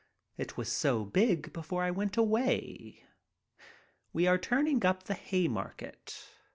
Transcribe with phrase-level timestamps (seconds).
[0.35, 3.03] It was so big before I went away.
[4.13, 6.25] We are turning up the Haymarket.